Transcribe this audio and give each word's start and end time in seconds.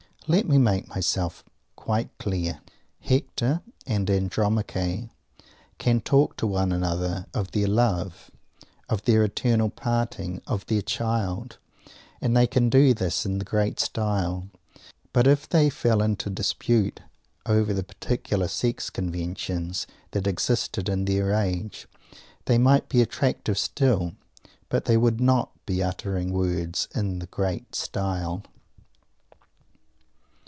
Let 0.27 0.47
me 0.47 0.57
make 0.59 0.87
myself 0.87 1.43
quite 1.75 2.15
clear. 2.19 2.61
Hector 3.01 3.61
and 3.87 4.07
Andromache 4.09 5.09
can 5.79 5.99
talk 5.99 6.37
to 6.37 6.45
one 6.47 6.71
another 6.71 7.25
of 7.33 7.51
their 7.51 7.67
love, 7.67 8.29
of 8.87 9.01
their 9.03 9.23
eternal 9.25 9.69
parting, 9.71 10.39
of 10.47 10.65
their 10.67 10.83
child, 10.83 11.57
and 12.21 12.37
they 12.37 12.45
can 12.47 12.69
do 12.69 12.93
this 12.93 13.25
in 13.25 13.39
the 13.39 13.43
great 13.43 13.77
style; 13.81 14.47
but 15.11 15.25
if 15.27 15.49
they 15.49 15.69
fell 15.71 16.01
into 16.03 16.29
dispute 16.29 17.01
over 17.47 17.73
the 17.73 17.83
particular 17.83 18.47
sex 18.47 18.89
conventions 18.91 19.85
that 20.11 20.27
existed 20.27 20.87
in 20.87 21.03
their 21.05 21.31
age, 21.33 21.87
they 22.45 22.57
might 22.59 22.87
be 22.87 23.01
attractive 23.01 23.57
still, 23.57 24.13
but 24.69 24.85
they 24.85 24.95
would 24.97 25.19
not 25.19 25.51
be 25.65 25.81
uttering 25.83 26.31
words 26.31 26.87
in 26.95 27.17
the 27.19 27.27
"great 27.27 27.73
style." 27.75 28.43